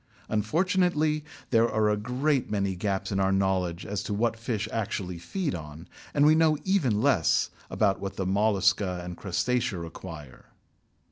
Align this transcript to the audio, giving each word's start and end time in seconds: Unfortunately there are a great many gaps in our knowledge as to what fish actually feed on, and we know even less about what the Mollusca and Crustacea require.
Unfortunately 0.29 1.23
there 1.51 1.69
are 1.69 1.87
a 1.87 1.95
great 1.95 2.49
many 2.49 2.75
gaps 2.75 3.11
in 3.11 3.19
our 3.19 3.31
knowledge 3.31 3.85
as 3.85 4.01
to 4.01 4.15
what 4.15 4.35
fish 4.35 4.67
actually 4.73 5.19
feed 5.19 5.53
on, 5.53 5.87
and 6.15 6.25
we 6.25 6.33
know 6.33 6.57
even 6.63 7.03
less 7.03 7.51
about 7.69 7.99
what 7.99 8.15
the 8.15 8.25
Mollusca 8.25 9.01
and 9.03 9.15
Crustacea 9.15 9.77
require. 9.77 10.45